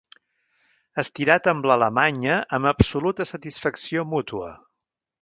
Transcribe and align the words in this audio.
Estirat 1.03 1.51
amb 1.53 1.69
l'alemanya 1.71 2.39
amb 2.59 2.73
absoluta 2.73 3.31
satisfacció 3.35 4.09
mútua. 4.17 4.53